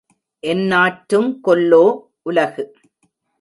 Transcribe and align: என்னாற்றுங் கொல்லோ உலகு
என்னாற்றுங் 0.43 1.29
கொல்லோ 1.41 1.83
உலகு 2.23 2.65